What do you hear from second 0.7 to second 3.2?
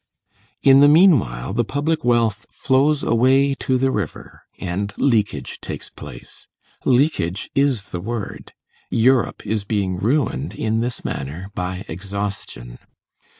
the meanwhile, the public wealth flows